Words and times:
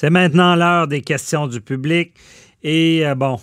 C'est 0.00 0.10
maintenant 0.10 0.54
l'heure 0.54 0.86
des 0.86 1.00
questions 1.00 1.48
du 1.48 1.60
public. 1.60 2.12
Et 2.62 3.04
euh, 3.04 3.16
bon, 3.16 3.38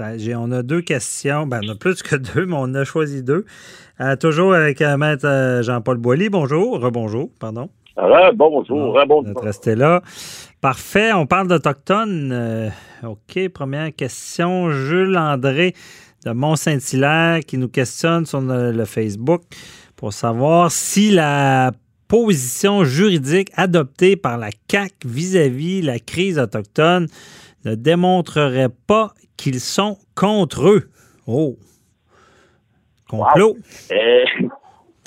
on 0.00 0.50
a 0.50 0.62
deux 0.64 0.80
questions. 0.80 1.46
Ben, 1.46 1.60
on 1.64 1.68
a 1.70 1.76
plus 1.76 2.02
que 2.02 2.16
deux, 2.34 2.46
mais 2.46 2.56
on 2.58 2.74
a 2.74 2.82
choisi 2.82 3.22
deux. 3.22 3.44
Euh, 4.00 4.16
toujours 4.16 4.54
avec 4.54 4.82
euh, 4.82 4.96
Maître 4.96 5.60
Jean-Paul 5.62 5.98
Boilly. 5.98 6.30
Bonjour. 6.30 6.80
Rebonjour, 6.80 7.30
pardon. 7.38 7.70
Rebonjour. 7.96 8.92
Rebonjour. 8.92 9.40
Restez 9.40 9.76
là. 9.76 10.02
Parfait. 10.60 11.12
On 11.12 11.26
parle 11.26 11.46
d'Autochtones. 11.46 12.72
OK. 13.04 13.48
Première 13.50 13.94
question. 13.94 14.72
Jules 14.72 15.16
André 15.16 15.74
de 16.26 16.32
Mont-Saint-Hilaire 16.32 17.38
qui 17.46 17.56
nous 17.56 17.68
questionne 17.68 18.26
sur 18.26 18.40
le 18.40 18.84
Facebook 18.84 19.42
pour 19.94 20.12
savoir 20.12 20.72
si 20.72 21.12
la 21.12 21.70
position 22.08 22.84
juridique 22.84 23.50
adoptée 23.54 24.16
par 24.16 24.38
la 24.38 24.50
CAC 24.68 24.92
vis-à-vis 25.04 25.80
-vis 25.80 25.86
la 25.86 25.98
crise 25.98 26.38
autochtone 26.38 27.08
ne 27.64 27.74
démontrerait 27.74 28.72
pas 28.86 29.12
qu'ils 29.36 29.60
sont 29.60 29.98
contre 30.14 30.68
eux. 30.68 30.90
Oh! 31.26 31.56
Complot. 33.08 33.56
Euh, 33.92 34.24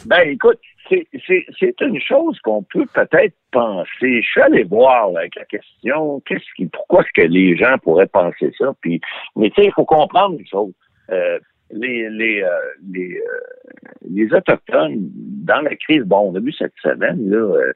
ben, 0.05 0.21
écoute, 0.29 0.59
c'est 0.89 1.81
une 1.81 1.99
chose 1.99 2.39
qu'on 2.41 2.63
peut 2.63 2.85
peut-être 2.93 3.35
penser. 3.51 4.21
Je 4.21 4.27
suis 4.27 4.41
allé 4.41 4.63
voir 4.63 5.11
la 5.11 5.27
question, 5.27 6.21
qu'est-ce 6.25 6.45
qui, 6.55 6.67
pourquoi 6.67 7.01
est-ce 7.01 7.21
que 7.21 7.27
les 7.27 7.57
gens 7.57 7.77
pourraient 7.83 8.07
penser 8.07 8.51
ça? 8.57 8.73
Puis, 8.81 9.01
mais 9.35 9.49
tu 9.49 9.61
sais, 9.61 9.67
il 9.67 9.73
faut 9.73 9.85
comprendre 9.85 10.39
une 10.39 10.47
chose. 10.47 10.73
Euh, 11.09 11.39
les 11.71 12.09
les 12.09 12.41
euh, 12.41 12.49
les, 12.91 13.19
les 14.09 14.33
autochtones 14.33 15.09
dans 15.45 15.61
la 15.61 15.75
crise, 15.75 16.03
bon, 16.03 16.31
on 16.31 16.35
a 16.35 16.39
vu 16.39 16.51
cette 16.51 16.73
semaine 16.81 17.29
là, 17.29 17.71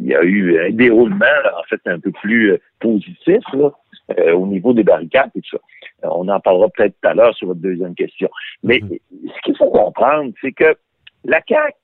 il 0.00 0.06
y 0.06 0.14
a 0.14 0.22
eu 0.22 0.58
un 0.58 0.70
déroulement 0.70 1.26
en 1.58 1.62
fait 1.64 1.80
un 1.86 1.98
peu 1.98 2.12
plus 2.12 2.58
positif 2.80 3.42
là, 3.52 3.72
au 4.34 4.46
niveau 4.46 4.72
des 4.72 4.84
barricades 4.84 5.30
et 5.34 5.40
tout 5.40 5.56
ça. 5.56 5.62
On 6.02 6.28
en 6.28 6.40
parlera 6.40 6.68
peut-être 6.68 6.94
tout 7.00 7.08
à 7.08 7.14
l'heure 7.14 7.34
sur 7.34 7.48
votre 7.48 7.60
deuxième 7.60 7.94
question. 7.94 8.28
Mais 8.62 8.80
mhm. 8.80 8.98
ce 9.10 9.40
qu'il 9.42 9.56
faut 9.56 9.70
comprendre, 9.70 10.32
c'est 10.40 10.52
que 10.52 10.76
la 11.24 11.40
CAQ, 11.46 11.76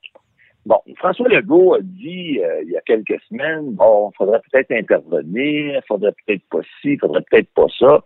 bon, 0.65 0.79
François 0.97 1.27
Legault 1.27 1.75
a 1.75 1.79
dit 1.81 2.39
euh, 2.41 2.61
il 2.63 2.71
y 2.71 2.77
a 2.77 2.81
quelques 2.81 3.19
semaines, 3.29 3.71
bon, 3.71 4.11
il 4.11 4.17
faudrait 4.17 4.41
peut-être 4.51 4.71
intervenir, 4.71 5.75
il 5.75 5.81
faudrait 5.87 6.13
peut-être 6.25 6.43
pas 6.49 6.61
ci, 6.81 6.93
il 6.93 6.99
faudrait 6.99 7.23
peut-être 7.29 7.49
pas 7.53 7.67
ça. 7.77 8.03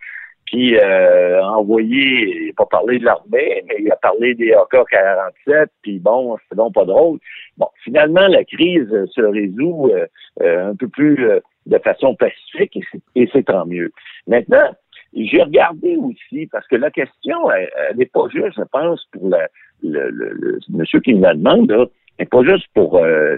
Puis 0.48 0.78
euh, 0.78 1.44
envoyé, 1.44 2.48
il 2.48 2.54
pas 2.54 2.66
parlé 2.66 3.00
de 3.00 3.06
l'armée, 3.06 3.64
mais 3.68 3.76
il 3.80 3.92
a 3.92 3.98
parlé 3.98 4.34
des 4.34 4.54
AK-47, 4.54 5.68
puis 5.82 6.00
bon, 6.00 6.38
c'est 6.48 6.56
donc 6.56 6.74
pas 6.74 6.86
drôle. 6.86 7.20
Bon, 7.58 7.68
finalement, 7.84 8.28
la 8.28 8.44
crise 8.46 8.90
se 9.12 9.22
résout 9.22 9.92
euh, 9.94 10.08
euh, 10.42 10.70
un 10.72 10.76
peu 10.76 10.88
plus 10.88 11.18
de 11.66 11.78
façon 11.80 12.16
pacifique, 12.16 12.80
et 13.16 13.30
c'est 13.34 13.44
tant 13.44 13.66
mieux. 13.66 13.92
Maintenant, 14.26 14.74
j'ai 15.14 15.44
regardé 15.44 15.98
aussi, 15.98 16.48
parce 16.48 16.66
que 16.68 16.78
la 16.78 16.92
question, 16.92 17.52
elle 17.52 17.98
n'est 17.98 18.06
pas 18.06 18.28
juste, 18.30 18.56
je 18.58 18.64
pense, 18.72 19.06
pour 19.12 19.30
le, 19.30 20.10
le, 20.10 20.60
monsieur 20.70 21.02
qui 21.02 21.14
me 21.14 21.24
la 21.24 21.34
demande, 21.34 21.70
là, 21.70 21.86
elle 22.18 22.28
pas 22.28 22.44
juste 22.44 22.68
pour 22.74 22.98
euh, 22.98 23.38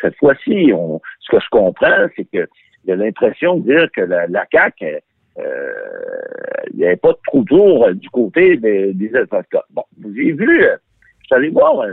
cette, 0.00 0.16
fois-ci. 0.16 0.70
Ce 1.20 1.30
que 1.30 1.40
je 1.40 1.48
comprends, 1.50 2.06
c'est 2.16 2.30
que 2.30 2.46
il 2.86 2.92
a 2.92 2.96
l'impression 2.96 3.56
de 3.56 3.72
dire 3.72 3.88
que 3.92 4.02
la, 4.02 4.26
la 4.26 4.46
CAQ, 4.52 4.84
euh, 4.84 4.98
il 5.38 6.76
n'y 6.76 6.86
avait 6.86 6.96
pas 6.96 7.12
de 7.12 7.18
trou 7.26 7.44
tour 7.44 7.92
du 7.94 8.08
côté 8.10 8.56
des, 8.56 8.92
des 8.92 9.10
Bon, 9.70 9.84
vous 9.98 10.10
avez 10.10 10.32
vu, 10.32 10.64
euh, 10.64 10.76
je 11.30 11.36
suis 11.36 11.48
voir, 11.50 11.84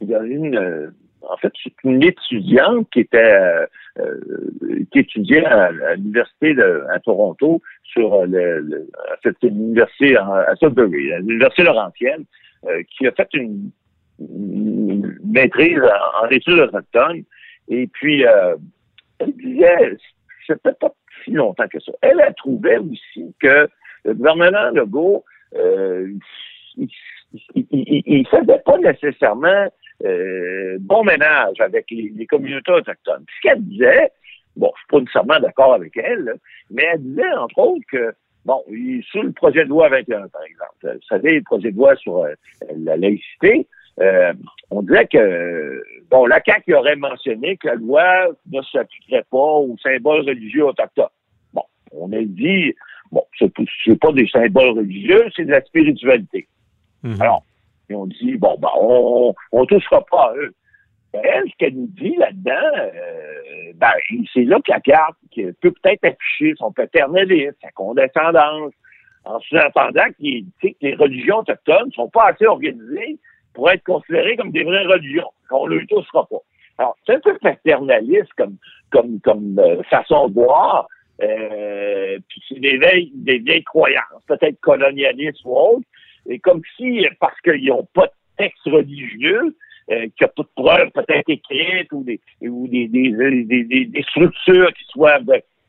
il 0.00 0.08
y 0.08 0.14
a 0.14 0.22
une, 0.22 0.92
en 1.30 1.36
fait, 1.36 1.52
c'est 1.62 1.72
une 1.84 2.02
étudiante 2.02 2.88
qui 2.90 3.00
était 3.00 3.18
euh, 3.18 3.66
euh, 3.98 4.20
qui 4.92 5.00
étudiait 5.00 5.44
à, 5.44 5.70
l'université 5.94 6.54
à 6.92 6.98
Toronto 7.00 7.62
sur 7.82 8.14
euh, 8.14 8.26
le, 8.26 8.88
cette 9.22 9.42
université 9.42 10.16
à 10.16 10.54
Sudbury, 10.56 11.10
l'université 11.20 11.64
Laurentienne, 11.64 12.24
qui 12.96 13.06
a 13.06 13.12
fait 13.12 13.28
une, 13.34 13.70
maîtrise 15.24 15.80
en, 16.22 16.28
études 16.28 16.60
autochtones. 16.60 17.24
Et 17.68 17.86
puis, 17.88 18.22
elle 18.22 19.32
disait, 19.32 19.96
c'était 20.46 20.72
pas 20.72 20.94
longtemps 21.32 21.68
que 21.68 21.80
ça. 21.80 21.92
Elle 22.02 22.20
a 22.20 22.32
trouvé 22.32 22.78
aussi 22.78 23.34
que 23.40 23.68
le 24.04 24.14
gouvernement 24.14 24.70
Legault, 24.70 25.24
euh, 25.54 26.12
il, 26.76 26.88
il, 27.54 28.26
faisait 28.28 28.58
pas 28.64 28.78
nécessairement 28.78 29.68
euh, 30.04 30.76
bon 30.80 31.04
ménage 31.04 31.60
avec 31.60 31.86
les, 31.90 32.26
communautés 32.26 32.72
autochtones. 32.72 33.24
ce 33.36 33.48
qu'elle 33.48 33.62
disait, 33.62 34.10
bon, 34.56 34.70
je 34.74 34.80
suis 34.80 34.86
pas 34.88 35.00
nécessairement 35.00 35.40
d'accord 35.40 35.74
avec 35.74 35.96
elle, 35.96 36.34
mais 36.70 36.84
elle 36.92 37.02
disait, 37.02 37.32
entre 37.32 37.58
autres, 37.58 37.86
que, 37.90 38.14
bon, 38.44 38.62
sur 39.10 39.22
le 39.22 39.32
projet 39.32 39.64
de 39.64 39.68
loi 39.68 39.88
21, 39.88 40.28
par 40.28 40.42
exemple, 40.42 40.96
vous 40.96 41.06
savez, 41.08 41.36
le 41.36 41.42
projet 41.42 41.70
de 41.70 41.76
loi 41.76 41.96
sur 41.96 42.24
euh, 42.24 42.34
la 42.76 42.96
laïcité, 42.96 43.66
euh, 44.00 44.32
on 44.70 44.82
disait 44.82 45.06
que, 45.06 45.82
bon, 46.10 46.26
la 46.26 46.42
CAQ 46.44 46.74
aurait 46.74 46.96
mentionné 46.96 47.56
que 47.56 47.68
la 47.68 47.74
loi 47.74 48.26
ne 48.50 48.60
s'appliquerait 48.62 49.24
pas 49.30 49.36
aux 49.38 49.76
symboles 49.82 50.28
religieux 50.28 50.66
autochtones. 50.66 51.06
On 51.96 52.12
a 52.12 52.22
dit, 52.22 52.74
bon, 53.10 53.24
c'est 53.38 53.98
pas 54.00 54.12
des 54.12 54.26
symboles 54.28 54.78
religieux, 54.78 55.28
c'est 55.34 55.44
de 55.44 55.52
la 55.52 55.62
spiritualité. 55.62 56.48
Mhm. 57.02 57.20
Alors, 57.20 57.44
et 57.90 57.94
on 57.94 58.06
dit, 58.06 58.36
bon, 58.36 58.56
ben, 58.58 58.70
on 58.78 59.34
ne 59.52 59.66
touchera 59.66 60.04
pas 60.06 60.30
à 60.30 60.34
eux. 60.36 60.54
Elle, 61.12 61.44
ce 61.48 61.56
qu'elle 61.58 61.74
nous 61.74 61.88
dit 61.88 62.16
là-dedans, 62.16 62.76
euh, 62.76 63.72
ben, 63.76 63.92
c'est 64.32 64.44
là 64.44 64.58
que 64.64 64.72
la 64.72 64.80
carte 64.80 65.16
qui 65.30 65.44
peut 65.60 65.70
peut-être 65.70 66.04
afficher 66.04 66.54
son 66.56 66.72
paternalisme, 66.72 67.54
sa 67.62 67.70
condescendance, 67.70 68.72
en 69.24 69.38
sous-entendant 69.40 70.08
que 70.08 70.22
les 70.22 70.94
religions 70.96 71.38
autochtones 71.38 71.86
ne 71.86 71.92
sont 71.92 72.10
pas 72.10 72.30
assez 72.30 72.46
organisées 72.46 73.18
pour 73.54 73.70
être 73.70 73.84
considérées 73.84 74.36
comme 74.36 74.50
des 74.50 74.64
vraies 74.64 74.86
religions, 74.86 75.30
qu'on 75.48 75.68
ne 75.68 75.76
le 75.76 75.86
touchera 75.86 76.26
pas. 76.26 76.42
Alors, 76.78 76.96
c'est 77.06 77.14
un 77.14 77.20
peu 77.20 77.38
paternaliste 77.38 78.32
comme, 78.36 78.56
comme, 78.90 79.20
comme 79.20 79.58
euh, 79.58 79.82
façon 79.84 80.28
de 80.28 80.34
voir, 80.34 80.88
euh, 81.22 82.18
puis 82.28 82.42
c'est 82.48 82.60
des 82.60 82.78
vieilles, 82.78 83.12
des 83.14 83.38
vieilles 83.38 83.64
croyances, 83.64 84.24
peut-être 84.26 84.58
colonialistes 84.60 85.44
ou 85.44 85.56
autres, 85.56 85.86
et 86.28 86.38
comme 86.38 86.62
si, 86.76 87.06
parce 87.20 87.38
qu'ils 87.40 87.66
n'ont 87.66 87.88
pas 87.94 88.06
de 88.06 88.12
texte 88.38 88.64
religieux, 88.66 89.56
euh, 89.90 90.00
qu'il 90.00 90.22
n'y 90.22 90.24
a 90.24 90.28
pas 90.28 90.42
de 90.42 90.48
preuves 90.56 90.90
peut-être 90.92 91.28
écrites 91.28 91.92
ou 91.92 92.02
des, 92.04 92.20
ou 92.40 92.66
des, 92.68 92.88
des, 92.88 93.84
des, 93.84 94.02
structures 94.02 94.72
qui 94.72 94.84
soient 94.86 95.20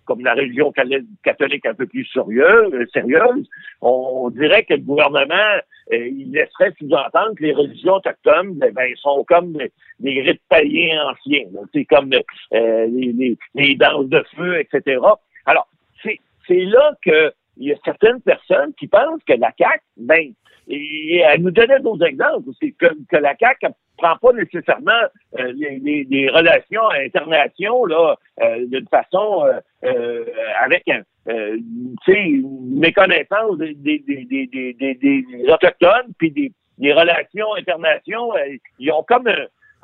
comme 0.06 0.24
la 0.24 0.36
religion 0.36 0.72
catholique 0.72 1.66
un 1.66 1.74
peu 1.74 1.86
plus 1.86 2.06
sérieuse, 2.06 2.74
euh, 2.74 2.86
sérieuse 2.94 3.50
on, 3.82 4.30
dirait 4.30 4.64
que 4.64 4.76
le 4.76 4.82
gouvernement, 4.82 5.60
euh, 5.92 6.08
il 6.08 6.32
laisserait 6.32 6.72
sous-entendre 6.80 7.36
que 7.36 7.44
les 7.44 7.54
religions 7.54 7.96
autochtones, 7.96 8.54
ben, 8.54 8.72
ben 8.74 8.96
sont 8.98 9.26
comme 9.28 9.58
des, 10.00 10.22
rites 10.22 10.42
païens 10.48 11.10
anciens. 11.10 11.48
C'est 11.74 11.86
comme 11.86 12.14
euh, 12.14 12.88
les, 12.88 13.12
les, 13.12 13.38
les 13.56 13.76
danses 13.76 14.08
de 14.08 14.24
feu, 14.36 14.60
etc. 14.60 15.00
Alors, 15.46 15.68
c'est 16.04 16.20
là 16.50 16.92
que 17.04 17.34
il 17.58 17.70
y 17.70 17.72
a 17.72 17.76
certaines 17.86 18.22
personnes 18.22 18.74
qui 18.78 18.88
pensent 18.88 19.24
que 19.26 19.34
la 19.34 19.52
CAQ, 19.58 19.82
ben, 19.98 20.34
elle 20.68 21.42
nous 21.42 21.52
donnait 21.52 21.80
d'autres 21.80 22.06
exemples 22.06 22.50
aussi, 22.50 22.74
que, 22.74 22.88
que 23.10 23.18
la 23.18 23.36
CAQ 23.38 23.68
prend 23.98 24.18
pas 24.18 24.34
nécessairement 24.34 24.92
euh, 25.40 25.54
les, 25.56 26.06
les, 26.10 26.30
relations 26.30 26.90
internationales 26.90 27.88
là 27.88 28.16
euh, 28.42 28.66
d'une 28.68 28.88
façon 28.88 29.46
euh, 29.46 29.60
euh 29.86 30.26
avec 30.62 30.84
un 30.90 31.02
une 31.28 32.80
méconnaissance 32.80 33.58
des, 33.58 33.74
des, 33.74 34.00
des, 34.00 34.74
des, 34.74 34.96
des, 34.96 35.26
autochtones 35.48 36.14
puis 36.20 36.32
des, 36.32 36.94
relations 36.94 37.56
internationales. 37.56 38.58
ils 38.80 38.92
ont 38.92 39.04
comme 39.04 39.30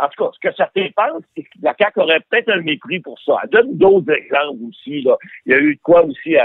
en 0.01 0.07
tout 0.07 0.24
cas, 0.24 0.31
ce 0.33 0.39
que 0.39 0.56
certains 0.56 0.88
pensent, 0.95 1.24
c'est 1.36 1.44
que 1.44 1.50
la 1.62 1.75
CAQ 1.77 2.00
aurait 2.00 2.19
peut-être 2.30 2.50
un 2.50 2.62
mépris 2.62 3.00
pour 3.00 3.19
ça. 3.19 3.36
Elle 3.44 3.50
donne 3.50 3.77
d'autres 3.77 4.12
exemples 4.12 4.63
aussi. 4.68 5.06
Il 5.45 5.51
y 5.51 5.53
a 5.53 5.59
eu 5.59 5.75
de 5.75 5.81
quoi 5.81 6.03
aussi 6.03 6.36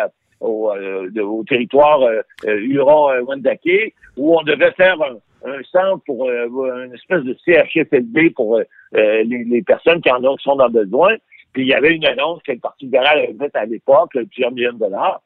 euh, 0.42 1.22
au 1.22 1.44
territoire 1.44 2.02
euh, 2.02 2.20
euh, 2.44 2.58
Huron-Wendake, 2.60 3.94
où 4.18 4.38
on 4.38 4.42
devait 4.42 4.72
faire 4.72 4.96
un, 5.00 5.62
centre 5.70 6.02
pour 6.04 6.28
une 6.28 6.92
espèce 6.92 7.22
de 7.22 7.36
CHSLD 7.44 8.30
pour 8.30 8.60
les, 8.92 9.62
personnes 9.64 10.00
qui 10.00 10.10
en 10.10 10.22
ont, 10.24 10.36
sont 10.38 10.56
dans 10.56 10.68
besoin. 10.68 11.14
Puis 11.52 11.62
il 11.62 11.68
y 11.68 11.74
avait 11.74 11.94
une 11.94 12.04
annonce 12.04 12.42
que 12.42 12.52
le 12.52 12.58
Parti 12.58 12.86
libéral 12.86 13.18
avait 13.20 13.34
faite 13.38 13.54
à 13.54 13.64
l'époque, 13.64 14.10
plusieurs 14.12 14.50
millions 14.50 14.72
de 14.72 14.78
dollars. 14.78 15.22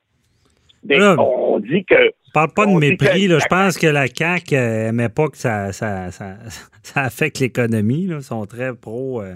Là, 0.88 1.16
on 1.18 1.58
dit 1.60 1.84
que. 1.84 2.12
Parle 2.32 2.52
pas 2.54 2.64
de 2.66 2.72
mépris. 2.72 3.26
que 3.26 3.32
Là. 3.32 3.38
Je 3.38 3.46
pense 3.48 3.76
que 3.78 3.86
la 3.86 4.06
CAQ 4.06 4.54
euh, 4.56 4.88
aimait 4.88 5.08
pas 5.08 5.28
que 5.28 5.36
ça, 5.36 5.72
ça, 5.72 6.10
ça, 6.10 6.36
ça 6.82 7.00
affecte 7.02 7.38
l'économie. 7.40 8.04
Ils 8.10 8.22
sont 8.22 8.46
très 8.46 8.74
pro 8.74 9.20
euh, 9.20 9.34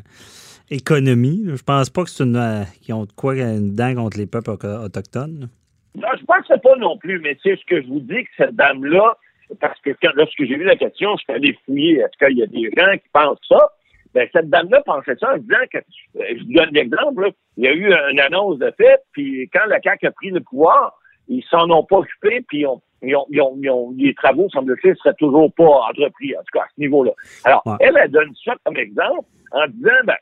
économie. 0.71 1.43
là. 1.45 1.57
Je 1.57 1.63
pense 1.63 1.91
pas 1.91 2.05
que 2.05 2.11
c'est 2.11 2.25
une 2.25 2.37
euh, 2.37 2.63
qu'ils 2.83 2.95
ont 2.95 3.05
de 3.05 3.13
quoi 3.13 3.35
une 3.37 3.75
dent 3.75 3.95
contre 3.95 4.19
les 4.19 4.27
peuples 4.27 4.51
auto- 4.51 4.85
autochtones. 4.85 5.49
Non, 5.97 6.09
je 6.19 6.25
pense 6.25 6.47
que 6.49 6.59
pas 6.59 6.77
non 6.77 6.97
plus, 6.99 7.21
mais 7.21 7.37
c'est 7.43 7.57
ce 7.57 7.65
que 7.67 7.81
je 7.83 7.87
vous 7.87 8.01
dis 8.01 8.25
que 8.25 8.31
cette 8.37 8.57
dame-là, 8.57 9.17
parce 9.61 9.81
que 9.83 9.91
quand, 10.03 10.11
lorsque 10.15 10.39
j'ai 10.39 10.57
vu 10.57 10.65
la 10.65 10.77
question, 10.77 11.17
je 11.17 11.23
suis 11.23 11.33
allé 11.33 11.59
fouiller, 11.65 11.99
est-ce 12.01 12.27
qu'il 12.27 12.39
y 12.39 12.43
a 12.43 12.47
des 12.47 12.71
gens 12.77 12.93
qui 12.95 13.09
pensent 13.13 13.39
ça? 13.49 13.69
Ben, 14.13 14.29
cette 14.33 14.49
dame-là 14.49 14.81
pensait 14.87 15.15
ça 15.21 15.35
en 15.35 15.39
disant 15.39 15.57
que, 15.73 15.79
euh, 15.79 16.23
je 16.37 16.45
vous 16.45 16.53
donne 16.53 16.71
l'exemple, 16.73 17.31
il 17.57 17.65
y 17.65 17.69
a 17.69 17.73
eu 17.73 17.93
une 18.13 18.21
annonce 18.21 18.59
de 18.59 18.73
fait, 18.77 19.01
puis 19.13 19.49
quand 19.53 19.67
la 19.69 19.81
CAQ 19.81 20.07
a 20.07 20.11
pris 20.13 20.31
le 20.31 20.41
pouvoir, 20.41 20.97
ils 21.29 21.43
s'en 21.45 21.69
ont 21.71 21.85
pas 21.85 21.99
occupé, 21.99 22.43
puis 22.49 22.61
ils 22.61 22.67
ont, 22.67 22.81
ils 23.03 23.15
ont, 23.17 23.27
ils 23.31 23.41
ont, 23.41 23.59
ils 23.63 23.71
ont- 23.71 23.95
les 23.97 24.15
travaux, 24.15 24.49
semble-t-il, 24.51 24.97
seraient 24.97 25.15
toujours 25.15 25.53
pas 25.55 25.81
entrepris, 25.91 26.37
en 26.37 26.41
tout 26.41 26.59
cas 26.59 26.63
à 26.65 26.69
ce 26.75 26.81
niveau-là. 26.81 27.13
Alors, 27.45 27.63
Ouais. 27.67 27.77
elle, 27.81 27.97
elle 28.03 28.11
donne 28.11 28.33
ça 28.45 28.55
comme 28.65 28.77
exemple 28.77 29.27
en 29.53 29.67
disant, 29.69 29.91
ben, 30.05 30.17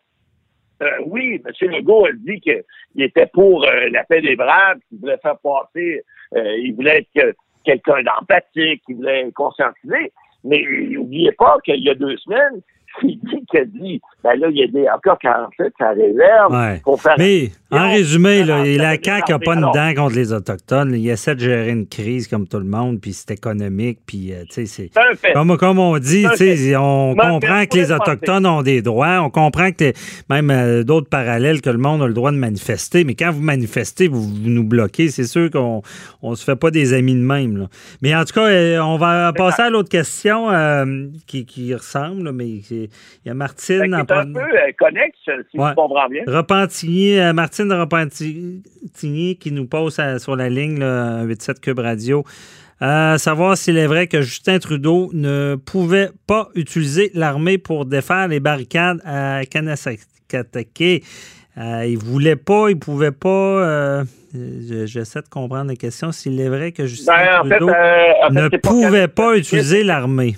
euh, 0.82 0.90
oui, 1.06 1.40
M. 1.60 1.70
Legault 1.70 2.06
a 2.06 2.12
dit 2.12 2.40
qu'il 2.40 2.62
était 2.98 3.26
pour 3.26 3.64
euh, 3.64 3.88
la 3.90 4.02
paix 4.04 4.20
des 4.20 4.34
braves, 4.36 4.78
qu'il 4.88 4.98
voulait 4.98 5.18
faire 5.18 5.38
passer, 5.38 6.02
euh, 6.34 6.56
il 6.58 6.74
voulait 6.74 6.98
être 6.98 7.08
que- 7.14 7.34
quelqu'un 7.64 8.02
d'empathique, 8.02 8.82
il 8.88 8.96
voulait 8.96 9.30
conscientiser. 9.32 10.12
Mais 10.44 10.64
n'oubliez 10.90 11.30
pas 11.32 11.58
qu'il 11.64 11.76
y 11.84 11.88
a 11.90 11.94
deux 11.94 12.16
semaines, 12.16 12.60
il 13.04 13.18
dit 13.20 13.41
dit, 13.60 14.00
ben 14.24 14.38
là, 14.38 14.48
il 14.50 14.56
y 14.58 14.62
a 14.62 14.66
des, 14.68 14.88
encore 14.88 15.18
47 15.18 15.72
ça 15.78 15.90
réserve 15.90 16.52
Ouais. 16.52 16.80
pour 16.84 17.00
faire 17.00 17.14
Mais 17.18 17.50
en 17.70 17.90
résumé, 17.90 18.44
là, 18.44 18.64
la 18.64 18.96
CAQ 19.02 19.32
n'a 19.32 19.38
pas 19.38 19.54
une 19.54 19.60
dent 19.72 19.92
contre 19.96 20.14
les 20.14 20.32
Autochtones. 20.32 20.94
Il 20.94 21.08
essaie 21.08 21.34
de 21.34 21.40
gérer 21.40 21.70
une 21.70 21.86
crise 21.86 22.28
comme 22.28 22.46
tout 22.46 22.58
le 22.58 22.64
monde, 22.66 23.00
puis 23.00 23.12
c'est 23.12 23.30
économique, 23.32 23.98
puis 24.06 24.32
euh, 24.32 24.44
tu 24.48 24.66
sais, 24.66 24.66
c'est. 24.66 24.90
Fait. 25.16 25.32
Comme, 25.32 25.56
comme 25.56 25.78
on 25.78 25.98
dit, 25.98 26.26
tu 26.36 26.36
sais, 26.56 26.76
on 26.76 27.14
comprend 27.16 27.64
que 27.66 27.76
les. 27.76 27.92
Autochtones 27.92 28.46
ont 28.46 28.62
des 28.62 28.80
droits, 28.82 29.20
on 29.22 29.30
comprend 29.30 29.70
que 29.72 29.84
les- 29.84 29.92
même 30.30 30.50
euh, 30.50 30.82
d'autres 30.84 31.08
parallèles 31.08 31.60
que 31.60 31.70
le 31.70 31.78
monde 31.78 32.02
a 32.02 32.06
le 32.06 32.14
droit 32.14 32.30
de 32.30 32.36
manifester, 32.36 33.04
mais 33.04 33.14
quand 33.14 33.30
vous 33.32 33.42
manifestez, 33.42 34.08
vous, 34.08 34.22
vous 34.22 34.48
nous 34.48 34.64
bloquez, 34.64 35.08
c'est 35.08 35.24
sûr 35.24 35.50
qu'on 35.50 35.82
on 36.22 36.34
se 36.34 36.44
fait 36.44 36.56
pas 36.56 36.70
des 36.70 36.92
amis 36.94 37.14
de 37.14 37.20
même. 37.20 37.56
là. 37.56 37.66
Mais 38.02 38.14
en 38.14 38.24
tout 38.24 38.34
cas, 38.34 38.46
euh, 38.46 38.78
on 38.80 38.96
va 38.98 39.32
passer 39.32 39.62
à 39.62 39.70
l'autre 39.70 39.88
question 39.88 40.48
qui, 41.26 41.44
qui 41.44 41.74
ressemble, 41.74 42.24
là, 42.24 42.32
mais 42.32 42.46
il 42.48 42.88
y 43.26 43.30
a 43.30 43.34
Fait 43.34 43.41
Martine 43.42 43.82
qu'il 43.82 43.94
en 43.94 43.98
est 43.98 44.12
un 44.12 44.32
peu 44.32 44.40
euh, 44.40 44.72
connexe, 44.78 45.18
si 45.50 45.58
Ouais. 45.58 45.70
je 45.70 45.74
comprends 45.74 46.08
bien. 46.08 46.22
Repentigny, 46.26 47.18
euh, 47.18 47.32
Martine 47.32 47.68
de 47.68 47.74
Repentigny 47.74 49.36
qui 49.38 49.52
nous 49.52 49.66
pose 49.66 49.98
à- 49.98 50.18
sur 50.18 50.36
la 50.36 50.48
ligne 50.48 50.78
là, 50.78 51.20
87 51.22 51.60
Cube 51.60 51.78
Radio. 51.78 52.24
Euh, 52.80 53.16
savoir 53.16 53.56
s'il 53.56 53.76
est 53.78 53.86
vrai 53.86 54.08
que 54.08 54.22
Justin 54.22 54.58
Trudeau 54.58 55.10
ne 55.12 55.54
pouvait 55.54 56.10
pas 56.26 56.48
utiliser 56.56 57.10
l'armée 57.14 57.56
pour 57.58 57.84
défaire 57.86 58.26
les 58.26 58.40
barricades 58.40 59.00
à 59.04 59.42
Kanasakatake. 59.48 61.04
Euh, 61.58 61.84
il 61.86 61.98
voulait 61.98 62.34
pas, 62.36 62.70
il 62.70 62.78
pouvait 62.78 63.12
pas. 63.12 63.28
euh, 63.28 64.04
je- 64.34 64.86
J'essaie 64.86 65.20
de 65.20 65.28
comprendre 65.28 65.68
la 65.70 65.76
question. 65.76 66.10
S'il 66.10 66.40
est 66.40 66.48
vrai 66.48 66.72
que 66.72 66.86
Justin 66.86 67.12
Ben, 67.14 67.48
fait, 67.48 67.56
Trudeau 67.58 67.68
euh, 67.68 68.12
en 68.24 68.28
fait, 68.28 68.34
ne 68.34 68.48
c'est 68.50 68.58
pas 68.58 68.68
pouvait 68.70 69.08
pas 69.08 69.36
utiliser 69.36 69.84
l'armée. 69.84 70.36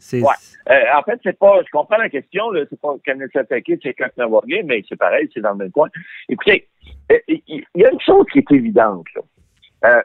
C'est 0.00 0.22
Ouais. 0.22 0.34
Euh, 0.70 0.84
en 0.94 1.02
fait, 1.02 1.18
c'est 1.22 1.38
pas, 1.38 1.60
je 1.64 1.70
comprends 1.70 1.96
la 1.96 2.10
question, 2.10 2.50
là, 2.50 2.64
c'est 2.68 2.80
pas 2.80 2.94
Kanasatake, 3.04 3.78
c'est 3.82 3.94
Kaknawaga, 3.94 4.62
mais 4.64 4.82
c'est 4.88 4.96
pareil, 4.96 5.30
c'est 5.32 5.40
dans 5.40 5.52
le 5.52 5.56
même 5.56 5.70
coin. 5.70 5.88
Écoutez, 6.28 6.68
euh, 7.10 7.18
il 7.26 7.64
y 7.74 7.84
a 7.84 7.90
une 7.90 8.00
chose 8.00 8.26
qui 8.32 8.38
est 8.38 8.52
évidente, 8.52 9.06
là. 9.14 9.22
Euh, 9.84 10.02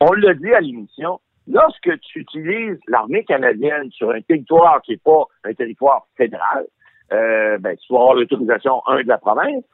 on 0.00 0.12
l'a 0.12 0.34
dit 0.34 0.52
à 0.54 0.60
l'émission, 0.60 1.20
lorsque 1.46 2.00
tu 2.00 2.20
utilises 2.20 2.78
l'armée 2.88 3.24
canadienne 3.24 3.90
sur 3.90 4.10
un 4.10 4.20
territoire 4.22 4.80
qui 4.82 4.92
n'est 4.92 4.98
pas 4.98 5.24
un 5.44 5.52
territoire 5.52 6.06
fédéral, 6.16 6.66
euh, 7.12 7.58
ben, 7.58 7.76
tu 7.76 7.92
vas 7.92 8.00
avoir 8.00 8.14
l'autorisation, 8.14 8.82
un, 8.86 9.02
de 9.02 9.08
la 9.08 9.18
province. 9.18 9.64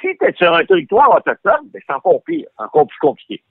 Si 0.00 0.08
tu 0.18 0.26
es 0.26 0.32
sur 0.32 0.52
un 0.52 0.64
territoire 0.64 1.14
autochtone, 1.14 1.68
ben, 1.72 1.80
c'est 1.86 1.92
encore 1.92 2.22
pire, 2.24 2.48
encore 2.58 2.86
plus 2.86 2.98
compliqué. 2.98 3.42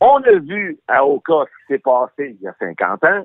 On 0.00 0.22
a 0.22 0.38
vu 0.38 0.78
à 0.88 1.04
Oka 1.06 1.44
ce 1.44 1.66
qui 1.66 1.72
s'est 1.74 1.78
passé 1.78 2.36
il 2.38 2.42
y 2.42 2.48
a 2.48 2.54
50 2.58 3.04
ans. 3.04 3.24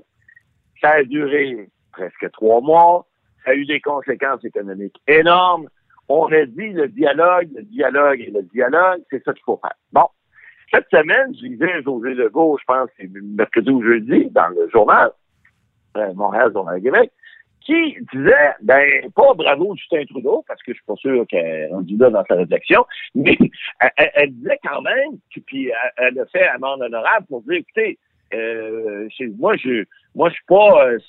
Ça 0.82 0.92
a 0.92 1.04
duré 1.04 1.70
presque 1.92 2.32
trois 2.32 2.62
mois. 2.62 3.06
Ça 3.46 3.52
a 3.52 3.54
eu 3.56 3.66
des 3.66 3.82
conséquences 3.82 4.44
économiques 4.44 5.00
énormes. 5.08 5.68
On 6.08 6.26
a 6.26 6.46
dit 6.46 6.70
le 6.70 6.88
dialogue, 6.90 7.50
le 7.56 7.64
dialogue 7.64 8.20
et 8.20 8.32
le 8.32 8.44
dialogue, 8.44 9.02
c'est 9.10 9.24
ça 9.24 9.34
qu'il 9.34 9.44
faut 9.44 9.60
faire. 9.62 9.76
Bon. 9.92 10.06
Cette 10.74 10.88
semaine, 10.90 11.34
je 11.36 11.48
lisais 11.48 11.82
José 11.84 12.14
Legault, 12.14 12.58
je 12.60 12.66
pense 12.66 12.90
c'est 12.98 13.10
mercredi 13.12 13.70
ou 13.70 13.84
jeudi, 13.84 14.30
dans 14.32 14.48
le 14.48 14.70
journal, 14.70 15.12
euh, 15.98 16.14
Montréal, 16.14 16.52
Journal 16.54 16.82
Québec, 16.82 17.12
qui 17.62 17.98
disait, 18.14 18.54
ben, 18.62 19.12
pas 19.14 19.34
bravo 19.34 19.76
Justin 19.76 20.04
Trudeau, 20.06 20.44
parce 20.48 20.62
que 20.64 20.72
je 20.72 20.78
suis 20.78 20.86
pas 20.86 20.96
sûr 20.96 21.26
qu'elle 21.28 21.70
rendue 21.72 21.98
là 21.98 22.10
dans 22.10 22.24
sa 22.26 22.36
réflexion, 22.36 22.86
mais 23.16 23.38
elle, 24.16 24.34
disait 24.34 24.60
quand 24.64 24.82
même, 24.82 25.20
puis- 25.46 25.72
elle, 25.98 26.20
a 26.20 26.26
fait 26.28 26.48
amende 26.48 26.82
honorable 26.82 27.26
pour 27.28 27.42
dire, 27.44 27.60
écoutez, 27.60 28.00
euh, 28.34 29.10
moi, 29.38 29.56
je, 29.58 29.84
moi, 30.16 30.30
je 30.30 30.36
suis 30.36 30.46
pas, 30.48 30.88
euh, 30.88 31.00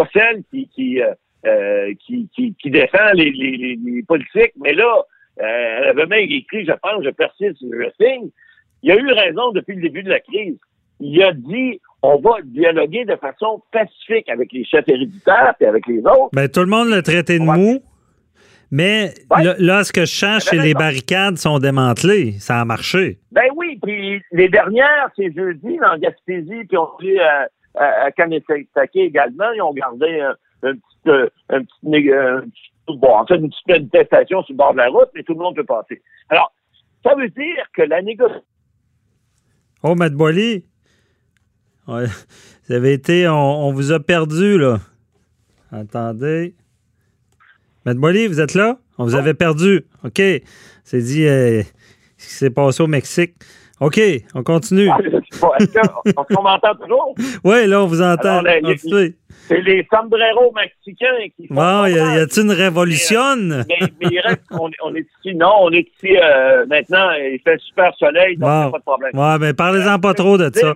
suis 0.00 0.04
pas 0.04 0.08
celle 0.12 0.42
qui, 0.50 0.68
qui, 0.68 1.02
euh, 1.02 1.12
euh, 1.46 1.92
qui, 2.06 2.28
qui, 2.34 2.54
qui 2.54 2.70
défend 2.70 3.12
les, 3.14 3.30
les, 3.30 3.78
les, 3.84 4.02
politiques, 4.02 4.52
mais 4.60 4.72
là, 4.74 5.02
euh, 5.40 5.44
elle 5.44 5.88
avait 5.88 6.06
même 6.06 6.30
écrit, 6.30 6.64
je 6.64 6.72
pense, 6.72 7.04
je 7.04 7.10
persiste, 7.10 7.56
je 7.62 7.90
signe. 8.04 8.30
Il 8.82 8.90
a 8.92 8.96
eu 8.96 9.06
raison 9.12 9.52
depuis 9.52 9.76
le 9.76 9.82
début 9.82 10.02
de 10.02 10.10
la 10.10 10.20
crise. 10.20 10.56
Il 11.00 11.22
a 11.22 11.32
dit, 11.32 11.80
on 12.02 12.18
va 12.18 12.36
dialoguer 12.44 13.04
de 13.04 13.16
façon 13.16 13.62
pacifique 13.72 14.28
avec 14.28 14.52
les 14.52 14.64
chefs 14.64 14.88
héréditaires 14.88 15.54
et 15.60 15.66
avec 15.66 15.86
les 15.86 15.98
autres. 16.00 16.30
Ben, 16.32 16.48
tout 16.48 16.60
le 16.60 16.66
monde 16.66 16.88
l'a 16.88 17.02
traité 17.02 17.38
de 17.38 17.42
On 17.42 17.46
va- 17.46 17.56
mou. 17.56 17.80
Mais 18.70 19.12
Ouais. 19.30 19.44
là, 19.44 19.54
là, 19.58 19.84
ce 19.84 19.92
que 19.92 20.02
je 20.06 20.12
change, 20.14 20.42
c'est 20.42 20.56
les 20.56 20.72
barricades 20.74 21.36
sont 21.36 21.58
démantelées. 21.58 22.32
Ça 22.38 22.60
a 22.60 22.64
marché. 22.64 23.18
Ben 23.30 23.44
oui, 23.54 23.78
puis 23.82 24.22
les 24.32 24.48
dernières, 24.48 25.10
c'est 25.14 25.30
jeudi, 25.34 25.76
dans 25.76 25.98
Gaspésie, 25.98 26.64
puis 26.68 26.78
on 26.78 26.88
dit 27.00 27.18
euh, 27.18 27.44
à, 27.74 28.04
à 28.06 28.10
également, 28.94 29.50
ils 29.52 29.62
ont 29.62 29.72
gardé 29.72 30.20
un, 30.20 30.34
un 30.68 30.74
petit, 30.74 31.08
euh, 31.08 31.28
un 31.50 31.60
petit, 31.64 32.12
un 32.12 32.40
petit- 32.40 32.98
bon, 32.98 33.14
en 33.14 33.26
fait, 33.26 33.36
une 33.36 33.48
petite 33.50 33.68
manifestation 33.68 34.42
sur 34.42 34.52
le 34.52 34.56
bord 34.58 34.72
de 34.72 34.78
la 34.78 34.88
route, 34.88 35.08
mais 35.14 35.22
tout 35.22 35.34
le 35.34 35.40
monde 35.40 35.56
peut 35.56 35.64
passer. 35.64 36.02
Alors, 36.28 36.52
ça 37.04 37.14
veut 37.14 37.28
dire 37.28 37.64
que 37.74 37.82
la 37.82 38.02
négociation 38.02 38.42
Oh, 39.84 39.94
Matt 39.96 40.12
Boily, 40.12 40.64
ouais, 41.88 42.04
vous 42.68 42.74
avez 42.74 42.92
été, 42.92 43.26
on, 43.28 43.66
on 43.66 43.72
vous 43.72 43.90
a 43.90 43.98
perdu, 43.98 44.56
là. 44.58 44.78
Attendez. 45.72 46.54
Matt 47.84 47.96
Boily, 47.96 48.28
vous 48.28 48.40
êtes 48.40 48.54
là? 48.54 48.78
On 48.98 49.04
vous 49.04 49.16
avait 49.16 49.34
perdu. 49.34 49.84
OK. 50.04 50.22
C'est 50.84 51.00
dit 51.00 51.26
euh, 51.26 51.62
ce 52.16 52.28
qui 52.28 52.34
s'est 52.34 52.50
passé 52.50 52.82
au 52.82 52.86
Mexique. 52.86 53.34
OK, 53.80 54.00
on 54.34 54.44
continue. 54.44 54.88
Est-ce 55.58 55.66
que- 55.72 56.08
est-ce 56.08 56.34
qu'on 56.34 56.42
m'entend 56.42 56.74
toujours? 56.74 57.14
Oui, 57.44 57.66
là, 57.66 57.82
on 57.82 57.86
vous 57.86 58.02
entend. 58.02 58.42
C'est 59.48 59.60
les 59.60 59.86
sombreros 59.92 60.52
mexicains 60.54 61.26
qui 61.36 61.48
font 61.48 61.54
Bon, 61.54 61.84
y, 61.86 61.88
a- 61.88 61.88
y 61.88 61.94
comprendre. 61.94 62.20
a-t-il 62.20 62.42
une 62.44 62.52
révolution? 62.52 63.36
mais, 63.36 63.64
mais 64.00 64.06
il 64.12 64.20
reste, 64.20 64.42
on, 64.52 64.70
on 64.84 64.94
est 64.94 65.00
ici, 65.00 65.34
non, 65.34 65.52
on 65.62 65.70
est 65.72 65.80
ici 65.96 66.16
euh, 66.16 66.64
maintenant, 66.66 67.10
il 67.12 67.40
fait 67.42 67.58
super 67.58 67.92
soleil, 67.96 68.36
donc 68.36 68.48
il 68.48 68.52
n'y 68.52 68.60
a 68.62 68.64
Bon. 68.66 68.70
pas 68.72 68.78
de 68.78 68.84
problème. 68.84 69.10
Ouais, 69.14 69.38
mais 69.40 69.52
parlez-en 69.52 69.98
pas 69.98 70.14
trop 70.14 70.38
de 70.38 70.48
ça. 70.54 70.68
Euh, 70.68 70.74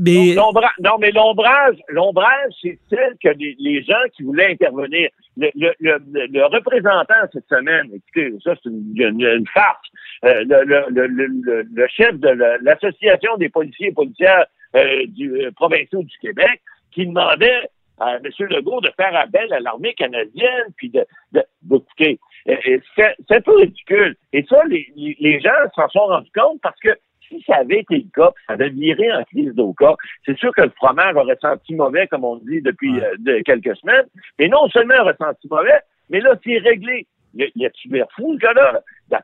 mais, 0.00 0.34
non, 0.34 0.98
mais 1.00 1.10
l'ombrage, 1.10 1.76
l'ombrage, 1.88 2.52
c'est 2.62 2.78
celle 2.88 3.14
que 3.22 3.28
les, 3.38 3.54
les 3.58 3.82
gens 3.82 3.94
qui 4.16 4.22
voulaient 4.22 4.52
intervenir. 4.52 5.10
Le, 5.36 5.48
le, 5.54 5.72
le, 5.80 6.26
le 6.26 6.44
représentant 6.46 7.14
cette 7.32 7.46
semaine, 7.48 7.86
écoutez, 7.94 8.34
ça 8.44 8.52
c'est 8.62 8.68
une, 8.68 8.92
une- 8.96 9.20
une 9.20 9.46
farce. 9.54 9.78
Euh, 10.24 10.44
le, 10.44 10.64
le, 10.90 11.06
le, 11.06 11.62
le, 11.72 11.86
chef 11.88 12.14
de 12.18 12.28
la- 12.28 12.58
l'association 12.58 13.36
des 13.38 13.48
policiers 13.48 13.88
et 13.88 13.92
policières 13.92 14.46
euh, 14.76 15.06
du 15.08 15.46
euh, 15.46 15.50
provinciaux 15.52 16.02
du 16.02 16.18
Québec, 16.18 16.60
qui 16.92 17.06
demandait 17.06 17.68
à 17.98 18.16
M. 18.16 18.22
Legault 18.48 18.80
de 18.80 18.90
faire 18.96 19.14
appel 19.16 19.52
à 19.52 19.60
l'armée 19.60 19.94
canadienne, 19.94 20.66
puis 20.76 20.90
de, 20.90 21.04
de, 21.32 21.42
euh, 21.70 22.78
C'est, 22.96 23.14
un 23.30 23.40
peu 23.40 23.56
ridicule. 23.56 24.16
Et 24.32 24.44
ça, 24.48 24.62
les, 24.68 24.86
les, 24.96 25.40
gens 25.40 25.50
s'en 25.74 25.88
sont 25.88 26.06
rendus 26.06 26.30
compte 26.34 26.60
parce 26.62 26.78
que 26.80 26.90
si 27.28 27.42
ça 27.46 27.56
avait 27.56 27.80
été 27.80 27.96
le 27.96 28.10
cas, 28.14 28.32
ça 28.46 28.54
avait 28.54 28.70
viré 28.70 29.12
en 29.12 29.22
crise 29.24 29.54
d'Oka, 29.54 29.94
c'est 30.26 30.36
sûr 30.38 30.52
que 30.54 30.62
le 30.62 30.72
fromage 30.76 31.14
aurait 31.14 31.38
senti 31.40 31.74
mauvais, 31.74 32.06
comme 32.08 32.24
on 32.24 32.36
dit 32.36 32.60
depuis 32.60 33.00
euh, 33.00 33.14
de 33.18 33.40
quelques 33.40 33.76
semaines. 33.76 34.06
Mais 34.38 34.48
non 34.48 34.68
seulement 34.68 35.00
aurait 35.00 35.16
senti 35.18 35.46
mauvais, 35.48 35.80
mais 36.08 36.20
là, 36.20 36.34
c'est 36.44 36.58
réglé. 36.58 37.06
Il 37.34 37.48
y 37.54 37.66
a-tu 37.66 37.88
l'air 37.88 38.08
fou, 38.16 38.32
le 38.32 38.38
gars-là? 38.38 38.80
La, 39.10 39.20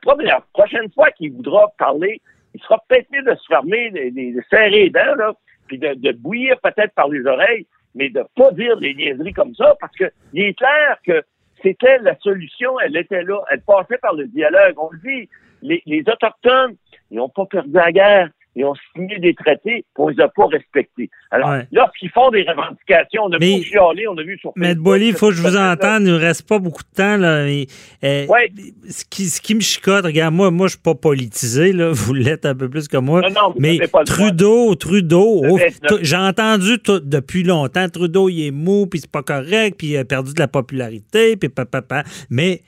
prochaine 0.53 0.91
fois 0.91 1.11
qu'il 1.11 1.31
voudra 1.33 1.67
parler, 1.77 2.21
il 2.53 2.61
sera 2.61 2.81
peut-être 2.87 3.09
mieux 3.11 3.23
de 3.23 3.35
se 3.35 3.45
fermer, 3.47 3.89
de, 3.91 4.41
serrer 4.49 4.69
les 4.69 4.89
dents, 4.89 5.15
là, 5.15 5.33
puis 5.67 5.77
de, 5.77 5.93
de 5.93 6.11
bouillir 6.11 6.59
peut-être 6.61 6.93
par 6.93 7.07
les 7.09 7.25
oreilles, 7.25 7.65
mais 7.95 8.09
de 8.09 8.23
pas 8.35 8.51
dire 8.51 8.77
des 8.77 8.93
niaiseries 8.93 9.33
comme 9.33 9.55
ça, 9.55 9.75
parce 9.79 9.95
que 9.95 10.05
il 10.33 10.43
est 10.43 10.53
clair 10.57 10.97
que 11.05 11.23
c'était 11.61 11.97
la 11.99 12.17
solution, 12.19 12.79
elle 12.79 12.95
était 12.97 13.23
là, 13.23 13.41
elle 13.49 13.61
passait 13.61 13.97
par 13.97 14.13
le 14.13 14.27
dialogue. 14.27 14.75
On 14.77 14.89
le 14.91 14.99
dit, 14.99 15.29
les, 15.61 15.81
les 15.85 16.01
Autochtones, 16.01 16.75
ils 17.09 17.17
n'ont 17.17 17.29
pas 17.29 17.45
perdu 17.45 17.71
la 17.71 17.91
guerre, 17.91 18.29
ils 18.57 18.65
ont 18.65 18.73
signé 18.95 19.19
des 19.19 19.33
traités, 19.35 19.85
on 19.97 20.07
les 20.09 20.19
a 20.21 20.27
pas 20.27 20.47
respectés. 20.47 21.09
Alors, 21.31 21.49
Ouais. 21.51 21.67
lorsqu'ils 21.71 22.09
font 22.09 22.29
des 22.31 22.41
revendications, 22.43 23.23
on 23.25 23.31
a 23.31 23.37
Mais- 23.39 23.57
vu 23.59 23.63
chialer, 23.63 24.07
on 24.07 24.17
a 24.17 24.23
vu 24.23 24.37
sur 24.39 24.51
Mais 24.55 24.73
Boily, 24.75 25.09
il 25.09 25.13
faut 25.13 25.29
que 25.29 25.35
je 25.35 25.41
vous 25.43 25.55
entende. 25.55 26.03
Il 26.03 26.13
ne 26.13 26.19
reste 26.19 26.47
pas 26.47 26.57
beaucoup 26.59 26.81
de 26.83 26.95
temps. 26.95 27.17
Là. 27.17 27.45
Mais, 27.45 27.67
euh, 28.03 28.25
Ouais. 28.27 28.51
ce, 28.89 29.05
qui, 29.05 29.25
ce 29.25 29.39
qui 29.39 29.53
me 29.55 29.59
chicote, 29.61 30.05
regarde, 30.05 30.33
moi, 30.33 30.49
moi 30.51 30.65
je 30.67 30.73
ne 30.73 30.77
suis 30.77 30.81
pas 30.83 30.95
politisé. 30.95 31.71
Là. 31.71 31.91
Vous 31.93 32.13
l'êtes 32.13 32.45
un 32.45 32.55
peu 32.55 32.69
plus 32.69 32.87
que 32.87 32.97
moi. 32.97 33.21
Non, 33.21 33.29
non, 33.29 33.49
vous 33.51 33.59
mais 33.59 33.77
pas. 33.87 34.03
Trudeau, 34.03 34.73
Trudeau, 34.75 35.43
Le 35.43 35.51
oh, 35.51 35.57
29. 35.57 35.99
t- 35.99 36.05
j'ai 36.05 36.17
entendu 36.17 36.79
tout- 36.79 36.99
depuis 36.99 37.43
longtemps, 37.43 37.87
Trudeau, 37.89 38.27
il 38.29 38.47
est 38.47 38.51
mou, 38.51 38.87
puis 38.87 38.99
c'est 39.01 39.11
pas 39.11 39.23
correct, 39.23 39.75
puis 39.77 39.87
il 39.87 39.97
a 39.97 40.05
perdu 40.05 40.33
de 40.33 40.39
la 40.39 40.47
popularité, 40.47 41.35
puis 41.37 41.49
papa. 41.49 42.03
Mais 42.29 42.61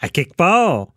à 0.00 0.08
quelque 0.08 0.34
part, 0.34 0.88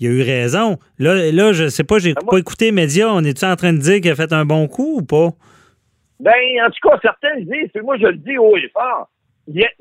il 0.00 0.08
a 0.08 0.10
eu 0.10 0.22
raison. 0.22 0.78
Là, 0.98 1.30
là 1.32 1.52
je 1.52 1.68
sais 1.68 1.84
pas, 1.84 1.98
j'ai 1.98 2.14
moi- 2.14 2.30
pas 2.30 2.38
écouté 2.38 2.66
les 2.66 2.72
médias. 2.72 3.08
On 3.08 3.24
est-tu 3.24 3.44
en 3.44 3.56
train 3.56 3.72
de 3.72 3.78
dire 3.78 4.00
qu'il 4.00 4.10
a 4.10 4.14
fait 4.16 4.32
un 4.32 4.44
bon 4.44 4.68
coup 4.68 4.98
ou 4.98 5.02
pas? 5.02 5.30
Ben, 6.20 6.32
en 6.64 6.70
tout 6.70 6.88
cas, 6.88 6.98
certains 7.02 7.36
disent, 7.40 7.70
puis 7.72 7.82
moi 7.82 7.98
je 7.98 8.06
le 8.06 8.16
dis 8.16 8.38
haut 8.38 8.56
et 8.56 8.68
fort. 8.72 9.08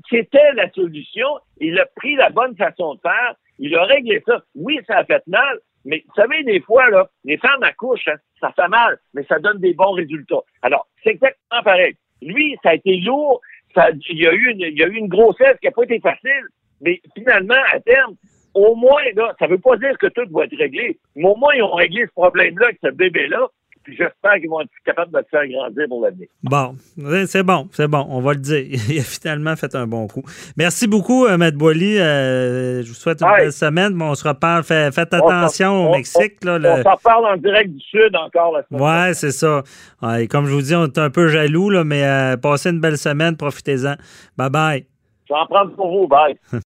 C'était 0.10 0.51
la 0.53 0.69
solution. 0.72 1.27
Il 1.60 1.79
a 1.79 1.86
pris 1.95 2.15
la 2.15 2.29
bonne 2.29 2.55
façon 2.55 2.95
de 2.95 3.00
faire. 3.01 3.36
Il 3.57 3.75
a 3.75 3.84
réglé 3.86 4.22
ça. 4.27 4.43
Oui, 4.53 4.79
ça 4.86 4.98
a 4.98 5.05
fait 5.05 5.25
mal, 5.27 5.60
mais 5.86 6.03
vous 6.07 6.13
savez, 6.15 6.43
des 6.43 6.60
fois, 6.62 6.89
là, 6.89 7.07
les 7.24 7.38
femmes 7.38 7.63
accouchent, 7.63 8.07
hein, 8.07 8.17
ça 8.41 8.51
fait 8.55 8.67
mal, 8.67 8.98
mais 9.13 9.24
ça 9.29 9.39
donne 9.39 9.60
des 9.60 9.74
bons 9.74 9.93
résultats. 9.93 10.41
Alors, 10.62 10.88
c'est 11.03 11.12
exactement 11.12 11.63
pareil. 11.63 11.95
Lui, 12.22 12.57
ça 12.63 12.72
a 12.72 12.75
été 12.75 12.98
lourd. 12.98 13.39
Ça, 13.74 13.89
il, 14.10 14.17
y 14.17 14.27
a 14.27 14.34
eu 14.34 14.51
une, 14.51 14.62
il 14.62 14.77
y 14.77 14.84
a 14.84 14.88
eu 14.88 14.95
une 14.95 15.07
grossesse 15.07 15.57
qui 15.62 15.67
n'a 15.67 15.72
pas 15.72 15.84
été 15.84 16.00
facile, 16.00 16.48
mais 16.81 17.01
finalement, 17.15 17.62
à 17.72 17.79
terme, 17.79 18.15
au 18.55 18.75
moins, 18.75 19.01
là, 19.15 19.33
ça 19.38 19.47
veut 19.47 19.59
pas 19.59 19.77
dire 19.77 19.95
que 20.00 20.07
tout 20.07 20.24
va 20.33 20.45
être 20.45 20.57
réglé, 20.57 20.97
mais 21.15 21.27
au 21.27 21.35
moins, 21.35 21.53
ils 21.55 21.62
ont 21.63 21.75
réglé 21.75 22.05
ce 22.07 22.12
problème-là 22.13 22.65
avec 22.67 22.79
ce 22.83 22.89
bébé-là, 22.89 23.47
puis 23.83 23.95
j'espère 23.95 24.33
qu'ils 24.39 24.50
vont 24.50 24.62
être 24.62 24.69
capables 24.83 25.12
de 25.12 25.19
le 25.19 25.25
faire 25.29 25.47
grandir 25.47 25.85
pour 25.88 26.03
l'avenir. 26.03 26.27
Bon, 26.41 26.75
c'est 27.27 27.43
bon, 27.43 27.67
c'est 27.71 27.88
bon, 27.88 28.03
on 28.09 28.19
va 28.19 28.33
le 28.33 28.39
dire. 28.39 28.65
Il 28.89 28.97
a 29.00 29.03
finalement 29.03 29.55
fait 29.55 29.75
un 29.75 29.85
bon 29.85 30.07
coup. 30.07 30.24
Merci 30.57 30.88
beaucoup, 30.88 31.27
euh, 31.27 31.38
Maître 31.38 31.55
Boily. 31.57 32.00
Euh, 32.00 32.81
je 32.81 32.88
vous 32.88 32.95
souhaite 32.95 33.21
une 33.21 33.29
belle 33.38 33.51
semaine. 33.51 33.93
Bon, 33.93 34.05
on 34.09 34.15
se 34.15 34.27
reparle. 34.27 34.63
Fait- 34.63 34.91
faites 34.91 35.13
On 35.13 35.17
attention 35.27 35.85
au 35.85 35.89
on- 35.89 35.95
Mexique. 35.97 36.43
Là, 36.43 36.57
On 36.63 36.81
s'en 36.81 36.97
parle 37.03 37.25
en 37.27 37.38
direct 37.38 37.69
du 37.71 37.79
Sud 37.81 38.15
encore 38.15 38.53
la 38.57 38.63
semaine 38.63 38.81
Ouais, 38.81 39.13
c'est 39.13 39.31
ça. 39.31 39.62
Ouais, 40.01 40.25
comme 40.27 40.47
je 40.47 40.53
vous 40.53 40.62
dis, 40.63 40.74
on 40.75 40.85
est 40.85 40.97
un 40.97 41.12
peu 41.12 41.27
jaloux, 41.27 41.69
là, 41.69 41.83
mais 41.83 42.03
euh, 42.03 42.38
passez 42.38 42.71
une 42.71 42.79
belle 42.79 42.97
semaine, 42.97 43.38
profitez-en. 43.38 43.93
Bye 44.35 44.50
bye. 44.50 44.85
Je 45.27 45.33
vais 45.33 45.39
en 45.39 45.45
prendre 45.47 45.71
pour 45.75 45.91
vous. 45.91 46.07
Bye. 46.07 46.35